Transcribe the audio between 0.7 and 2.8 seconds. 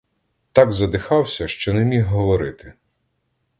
задихався, що не міг говорити.